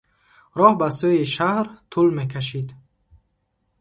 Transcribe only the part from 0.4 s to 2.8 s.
Роҳ ба сӯйи шаҳр тӯл мекашид.